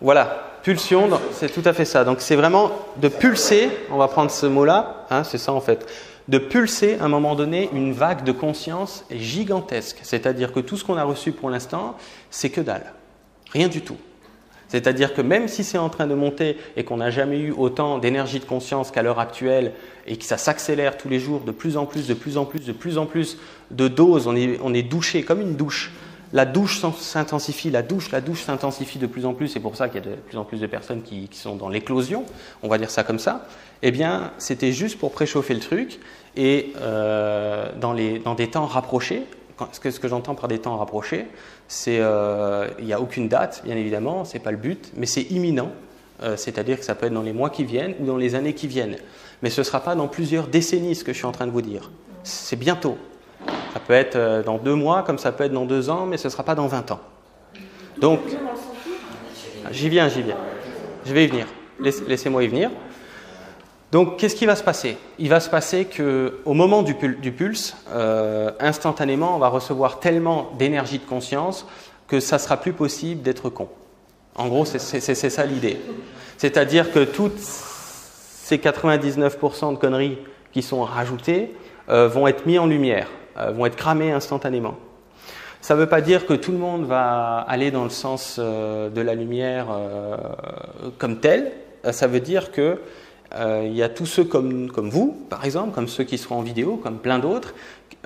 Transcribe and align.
Voilà, 0.00 0.50
pulsion, 0.62 1.10
c'est 1.32 1.52
tout 1.52 1.66
à 1.68 1.72
fait 1.72 1.84
ça. 1.84 2.04
Donc 2.04 2.20
c'est 2.20 2.36
vraiment 2.36 2.70
de 2.96 3.08
pulser, 3.08 3.70
on 3.90 3.98
va 3.98 4.08
prendre 4.08 4.30
ce 4.30 4.46
mot-là, 4.46 5.06
hein, 5.10 5.24
c'est 5.24 5.38
ça 5.38 5.52
en 5.52 5.60
fait, 5.60 5.86
de 6.28 6.38
pulser 6.38 6.96
à 7.00 7.04
un 7.04 7.08
moment 7.08 7.34
donné 7.34 7.68
une 7.74 7.92
vague 7.92 8.24
de 8.24 8.32
conscience 8.32 9.04
gigantesque. 9.10 9.98
C'est-à-dire 10.02 10.52
que 10.52 10.60
tout 10.60 10.76
ce 10.76 10.84
qu'on 10.84 10.96
a 10.96 11.04
reçu 11.04 11.32
pour 11.32 11.50
l'instant, 11.50 11.96
c'est 12.30 12.50
que 12.50 12.60
dalle. 12.60 12.92
Rien 13.52 13.68
du 13.68 13.82
tout. 13.82 13.96
C'est-à-dire 14.68 15.14
que 15.14 15.20
même 15.20 15.48
si 15.48 15.64
c'est 15.64 15.78
en 15.78 15.88
train 15.88 16.06
de 16.06 16.14
monter 16.14 16.56
et 16.76 16.84
qu'on 16.84 16.98
n'a 16.98 17.10
jamais 17.10 17.40
eu 17.40 17.50
autant 17.50 17.98
d'énergie 17.98 18.38
de 18.38 18.44
conscience 18.44 18.92
qu'à 18.92 19.02
l'heure 19.02 19.18
actuelle 19.18 19.72
et 20.06 20.16
que 20.16 20.24
ça 20.24 20.36
s'accélère 20.36 20.96
tous 20.96 21.08
les 21.08 21.18
jours 21.18 21.40
de 21.40 21.50
plus 21.50 21.76
en 21.76 21.86
plus, 21.86 22.06
de 22.06 22.14
plus 22.14 22.38
en 22.38 22.44
plus, 22.44 22.64
de 22.64 22.72
plus 22.72 22.96
en 22.96 23.04
plus 23.04 23.36
de 23.72 23.88
doses, 23.88 24.28
on 24.28 24.36
est, 24.36 24.60
on 24.62 24.72
est 24.72 24.84
douché 24.84 25.24
comme 25.24 25.40
une 25.40 25.56
douche. 25.56 25.90
La 26.32 26.44
douche 26.44 26.80
s'intensifie, 26.98 27.70
la 27.70 27.82
douche, 27.82 28.12
la 28.12 28.20
douche 28.20 28.42
s'intensifie 28.42 28.98
de 28.98 29.06
plus 29.06 29.26
en 29.26 29.34
plus, 29.34 29.48
c'est 29.48 29.58
pour 29.58 29.76
ça 29.76 29.88
qu'il 29.88 30.04
y 30.04 30.06
a 30.06 30.10
de 30.10 30.14
plus 30.14 30.38
en 30.38 30.44
plus 30.44 30.60
de 30.60 30.66
personnes 30.66 31.02
qui, 31.02 31.28
sont 31.32 31.56
dans 31.56 31.68
l'éclosion, 31.68 32.24
on 32.62 32.68
va 32.68 32.78
dire 32.78 32.90
ça 32.90 33.02
comme 33.02 33.18
ça. 33.18 33.46
Eh 33.82 33.90
bien, 33.90 34.32
c'était 34.38 34.72
juste 34.72 34.98
pour 34.98 35.10
préchauffer 35.10 35.54
le 35.54 35.60
truc 35.60 35.98
et 36.36 36.72
euh, 36.76 37.68
dans, 37.80 37.92
les, 37.92 38.20
dans 38.20 38.34
des 38.34 38.48
temps 38.48 38.66
rapprochés, 38.66 39.24
ce 39.72 39.80
que, 39.80 39.90
ce 39.90 39.98
que 39.98 40.06
j'entends 40.06 40.36
par 40.36 40.46
des 40.46 40.60
temps 40.60 40.76
rapprochés, 40.76 41.26
c'est 41.66 41.98
euh, 41.98 42.68
il 42.78 42.84
n'y 42.84 42.92
a 42.92 43.00
aucune 43.00 43.28
date, 43.28 43.62
bien 43.64 43.76
évidemment, 43.76 44.24
ce 44.24 44.34
n'est 44.34 44.40
pas 44.40 44.52
le 44.52 44.56
but, 44.56 44.92
mais 44.94 45.06
c'est 45.06 45.22
imminent, 45.22 45.72
euh, 46.22 46.36
c'est-à-dire 46.36 46.78
que 46.78 46.84
ça 46.84 46.94
peut 46.94 47.06
être 47.06 47.12
dans 47.12 47.22
les 47.22 47.32
mois 47.32 47.50
qui 47.50 47.64
viennent 47.64 47.94
ou 47.98 48.06
dans 48.06 48.16
les 48.16 48.36
années 48.36 48.54
qui 48.54 48.68
viennent. 48.68 48.96
Mais 49.42 49.50
ce 49.50 49.62
ne 49.62 49.64
sera 49.64 49.80
pas 49.80 49.96
dans 49.96 50.06
plusieurs 50.06 50.46
décennies, 50.46 50.94
ce 50.94 51.02
que 51.02 51.12
je 51.12 51.18
suis 51.18 51.26
en 51.26 51.32
train 51.32 51.46
de 51.46 51.52
vous 51.52 51.62
dire. 51.62 51.90
C'est 52.22 52.56
bientôt. 52.56 52.98
Ça 53.72 53.80
peut 53.80 53.92
être 53.92 54.16
euh, 54.16 54.42
dans 54.42 54.58
deux 54.58 54.74
mois, 54.74 55.02
comme 55.02 55.18
ça 55.18 55.32
peut 55.32 55.44
être 55.44 55.52
dans 55.52 55.64
deux 55.64 55.90
ans, 55.90 56.06
mais 56.06 56.16
ce 56.16 56.28
ne 56.28 56.32
sera 56.32 56.42
pas 56.42 56.54
dans 56.54 56.66
20 56.66 56.90
ans. 56.90 57.00
Donc, 57.98 58.20
j'y 59.70 59.88
viens, 59.88 60.08
j'y 60.08 60.22
viens. 60.22 60.36
Je 61.04 61.12
vais 61.12 61.24
y 61.24 61.28
venir. 61.28 61.46
Laissez-moi 61.78 62.44
y 62.44 62.48
venir. 62.48 62.70
Donc, 63.92 64.18
qu'est-ce 64.18 64.36
qui 64.36 64.46
va 64.46 64.54
se 64.54 64.62
passer? 64.62 64.96
Il 65.18 65.28
va 65.28 65.40
se 65.40 65.50
passer 65.50 65.84
qu'au 65.86 66.52
moment 66.52 66.82
du, 66.82 66.94
pulse, 66.94 67.76
euh, 67.90 68.52
instantanément, 68.60 69.34
on 69.34 69.38
va 69.38 69.48
recevoir 69.48 69.98
tellement 69.98 70.52
d'énergie 70.58 70.98
de 70.98 71.04
conscience 71.04 71.66
que 72.06 72.20
ça 72.20 72.38
sera 72.38 72.56
plus 72.56 72.72
possible 72.72 73.22
d'être 73.22 73.50
con. 73.50 73.68
En 74.36 74.48
gros, 74.48 74.64
c'est 74.64 74.78
ça 74.80 75.46
l'idée. 75.46 75.78
C'est-à-dire 76.38 76.92
que 76.92 77.04
toutes 77.04 77.38
ces 77.38 78.58
99% 78.58 79.72
de 79.72 79.78
conneries 79.78 80.18
qui 80.52 80.62
sont 80.62 80.82
rajoutées 80.82 81.54
euh, 81.88 82.08
vont 82.08 82.26
être 82.26 82.46
mis 82.46 82.58
en 82.58 82.66
lumière, 82.66 83.08
vont 83.52 83.66
être 83.66 83.76
cramées 83.76 84.12
instantanément. 84.12 84.76
Ça 85.60 85.74
ne 85.74 85.80
veut 85.80 85.88
pas 85.88 86.00
dire 86.00 86.26
que 86.26 86.34
tout 86.34 86.52
le 86.52 86.58
monde 86.58 86.84
va 86.84 87.38
aller 87.38 87.70
dans 87.70 87.84
le 87.84 87.90
sens 87.90 88.38
de 88.38 89.00
la 89.00 89.14
lumière 89.14 89.66
comme 90.98 91.20
tel. 91.20 91.52
Ça 91.90 92.06
veut 92.06 92.20
dire 92.20 92.50
que 92.50 92.78
euh, 93.34 93.64
il 93.66 93.76
y 93.76 93.82
a 93.82 93.88
tous 93.88 94.06
ceux 94.06 94.24
comme, 94.24 94.68
vous, 94.68 95.26
par 95.28 95.44
exemple, 95.44 95.72
comme 95.72 95.88
ceux 95.88 96.04
qui 96.04 96.18
seront 96.18 96.36
en 96.36 96.42
vidéo, 96.42 96.76
comme 96.76 96.98
plein 96.98 97.18
d'autres, 97.18 97.54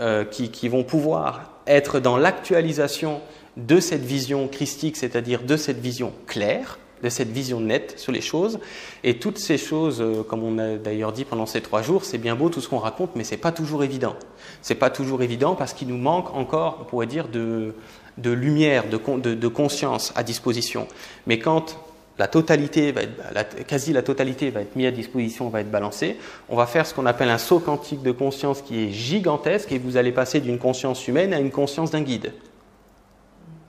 euh, 0.00 0.24
qui, 0.24 0.68
vont 0.68 0.84
pouvoir 0.84 1.52
être 1.66 2.00
dans 2.00 2.16
l'actualisation 2.16 3.20
de 3.56 3.80
cette 3.80 4.02
vision 4.02 4.48
christique, 4.48 4.96
c'est-à-dire 4.96 5.42
de 5.42 5.56
cette 5.56 5.78
vision 5.78 6.12
claire, 6.26 6.78
de 7.02 7.08
cette 7.08 7.28
vision 7.28 7.60
nette 7.60 7.98
sur 7.98 8.12
les 8.12 8.20
choses. 8.20 8.58
Et 9.02 9.18
toutes 9.18 9.38
ces 9.38 9.58
choses, 9.58 10.00
euh, 10.00 10.22
comme 10.22 10.42
on 10.42 10.58
a 10.58 10.76
d'ailleurs 10.76 11.12
dit 11.12 11.24
pendant 11.24 11.46
ces 11.46 11.60
trois 11.60 11.82
jours, 11.82 12.04
c'est 12.04 12.18
bien 12.18 12.34
beau 12.34 12.48
tout 12.48 12.60
ce 12.60 12.68
qu'on 12.68 12.78
raconte, 12.78 13.10
mais 13.16 13.24
c'est 13.24 13.36
pas 13.36 13.52
toujours 13.52 13.84
évident. 13.84 14.16
C'est 14.62 14.74
pas 14.74 14.90
toujours 14.90 15.22
évident 15.22 15.54
parce 15.54 15.74
qu'il 15.74 15.88
nous 15.88 15.98
manque 15.98 16.34
encore, 16.34 16.78
on 16.80 16.84
pourrait 16.84 17.06
dire, 17.06 17.28
de, 17.28 17.74
de 18.18 18.30
lumière, 18.30 18.84
de, 18.88 18.98
de, 19.18 19.34
de 19.34 19.48
conscience 19.48 20.12
à 20.16 20.22
disposition. 20.22 20.86
Mais 21.26 21.38
quand 21.38 21.76
la 22.18 22.28
totalité 22.28 22.92
va 22.92 23.02
être, 23.02 23.66
quasi 23.66 23.92
la 23.92 24.02
totalité 24.02 24.50
va 24.50 24.60
être 24.60 24.76
mise 24.76 24.86
à 24.86 24.90
disposition, 24.92 25.48
va 25.48 25.60
être 25.60 25.70
balancée. 25.70 26.16
On 26.48 26.56
va 26.56 26.66
faire 26.66 26.86
ce 26.86 26.94
qu'on 26.94 27.06
appelle 27.06 27.28
un 27.28 27.38
saut 27.38 27.58
quantique 27.58 28.02
de 28.02 28.12
conscience 28.12 28.62
qui 28.62 28.84
est 28.84 28.90
gigantesque 28.92 29.72
et 29.72 29.78
vous 29.78 29.96
allez 29.96 30.12
passer 30.12 30.40
d'une 30.40 30.58
conscience 30.58 31.08
humaine 31.08 31.34
à 31.34 31.40
une 31.40 31.50
conscience 31.50 31.90
d'un 31.90 32.02
guide, 32.02 32.32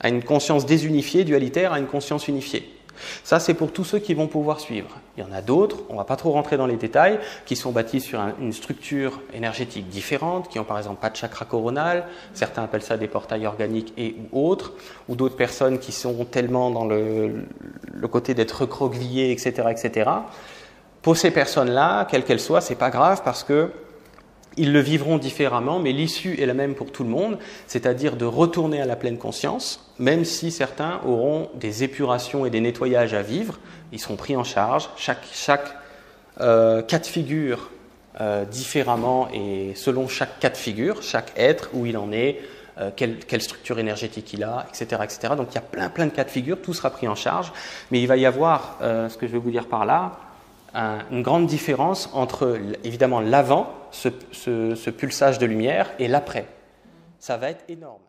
à 0.00 0.10
une 0.10 0.22
conscience 0.22 0.66
désunifiée, 0.66 1.24
dualitaire, 1.24 1.72
à 1.72 1.78
une 1.78 1.86
conscience 1.86 2.28
unifiée. 2.28 2.75
Ça, 3.24 3.40
c'est 3.40 3.54
pour 3.54 3.72
tous 3.72 3.84
ceux 3.84 3.98
qui 3.98 4.14
vont 4.14 4.26
pouvoir 4.26 4.60
suivre. 4.60 4.88
Il 5.16 5.24
y 5.24 5.26
en 5.26 5.32
a 5.32 5.40
d'autres, 5.40 5.78
on 5.88 5.94
ne 5.94 5.98
va 5.98 6.04
pas 6.04 6.16
trop 6.16 6.32
rentrer 6.32 6.56
dans 6.56 6.66
les 6.66 6.76
détails, 6.76 7.18
qui 7.46 7.56
sont 7.56 7.72
bâtis 7.72 8.00
sur 8.00 8.20
une 8.40 8.52
structure 8.52 9.20
énergétique 9.32 9.88
différente, 9.88 10.48
qui 10.48 10.58
ont 10.58 10.64
par 10.64 10.78
exemple 10.78 11.00
pas 11.00 11.10
de 11.10 11.16
chakra 11.16 11.44
coronal, 11.44 12.04
certains 12.34 12.64
appellent 12.64 12.82
ça 12.82 12.96
des 12.96 13.08
portails 13.08 13.46
organiques 13.46 13.92
et 13.96 14.16
ou 14.32 14.48
autres, 14.48 14.72
ou 15.08 15.16
d'autres 15.16 15.36
personnes 15.36 15.78
qui 15.78 15.92
sont 15.92 16.24
tellement 16.24 16.70
dans 16.70 16.84
le, 16.84 17.46
côté 18.10 18.34
d'être 18.34 18.62
recroquevillées, 18.62 19.32
etc., 19.32 19.68
etc. 19.70 20.10
Pour 21.02 21.16
ces 21.16 21.30
personnes-là, 21.30 22.06
quelles 22.10 22.24
qu'elles 22.24 22.40
soient, 22.40 22.60
c'est 22.60 22.74
pas 22.74 22.90
grave 22.90 23.22
parce 23.24 23.44
que 23.44 23.70
ils 24.56 24.72
le 24.72 24.80
vivront 24.80 25.18
différemment, 25.18 25.78
mais 25.78 25.92
l'issue 25.92 26.40
est 26.40 26.46
la 26.46 26.54
même 26.54 26.74
pour 26.74 26.90
tout 26.90 27.04
le 27.04 27.10
monde, 27.10 27.38
c'est-à-dire 27.66 28.16
de 28.16 28.24
retourner 28.24 28.80
à 28.80 28.86
la 28.86 28.96
pleine 28.96 29.18
conscience, 29.18 29.92
même 29.98 30.24
si 30.24 30.50
certains 30.50 31.00
auront 31.06 31.50
des 31.54 31.84
épurations 31.84 32.46
et 32.46 32.50
des 32.50 32.60
nettoyages 32.60 33.14
à 33.14 33.22
vivre, 33.22 33.58
ils 33.92 34.00
seront 34.00 34.16
pris 34.16 34.36
en 34.36 34.44
charge, 34.44 34.88
chaque, 34.96 35.74
euh, 36.40 36.82
cas 36.82 36.98
de 36.98 37.06
figure 37.06 37.70
euh, 38.20 38.44
différemment 38.44 39.28
et 39.32 39.72
selon 39.74 40.08
chaque 40.08 40.38
cas 40.40 40.50
de 40.50 40.56
figure, 40.56 41.02
chaque 41.02 41.32
être, 41.36 41.70
où 41.74 41.86
il 41.86 41.96
en 41.98 42.10
est, 42.12 42.40
euh, 42.78 42.90
quelle, 42.94 43.18
quelle, 43.18 43.42
structure 43.42 43.78
énergétique 43.78 44.32
il 44.32 44.42
a, 44.42 44.66
etc., 44.68 45.02
etc. 45.04 45.34
Donc 45.36 45.48
il 45.50 45.54
y 45.54 45.58
a 45.58 45.62
plein, 45.62 45.88
plein 45.88 46.06
de 46.06 46.10
cas 46.10 46.24
de 46.24 46.30
figure, 46.30 46.60
tout 46.60 46.74
sera 46.74 46.90
pris 46.90 47.08
en 47.08 47.14
charge, 47.14 47.52
mais 47.90 48.00
il 48.00 48.06
va 48.06 48.16
y 48.16 48.26
avoir, 48.26 48.78
ce 48.80 49.16
que 49.16 49.26
je 49.26 49.32
vais 49.32 49.38
vous 49.38 49.50
dire 49.50 49.66
par 49.66 49.86
là, 49.86 50.18
une 50.76 51.22
grande 51.22 51.46
différence 51.46 52.10
entre 52.12 52.58
évidemment 52.84 53.20
l'avant, 53.20 53.72
ce, 53.90 54.08
ce, 54.32 54.74
ce 54.74 54.90
pulsage 54.90 55.38
de 55.38 55.46
lumière, 55.46 55.90
et 55.98 56.06
l'après. 56.06 56.46
Ça 57.18 57.36
va 57.36 57.50
être 57.50 57.64
énorme. 57.68 58.02